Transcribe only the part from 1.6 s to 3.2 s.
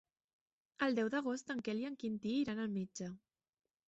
Quel i en Quintí iran al metge.